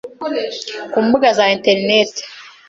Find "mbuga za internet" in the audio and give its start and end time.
1.05-2.11